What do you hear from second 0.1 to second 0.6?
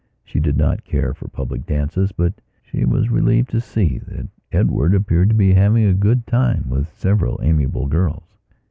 She did